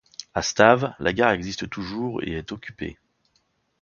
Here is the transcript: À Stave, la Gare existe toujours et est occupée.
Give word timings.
À 0.33 0.41
Stave, 0.41 0.95
la 0.97 1.13
Gare 1.13 1.29
existe 1.33 1.69
toujours 1.69 2.23
et 2.23 2.31
est 2.31 2.51
occupée. 2.51 2.97